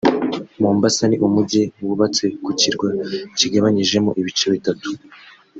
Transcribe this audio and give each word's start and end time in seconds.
Mombasa 0.61 1.03
ni 1.07 1.17
umujyi 1.27 1.63
wubatse 1.85 2.25
ku 2.43 2.51
kirwa 2.59 2.87
kigabanyijemo 3.37 4.11
ibice 4.19 4.47
bitatu 4.53 4.89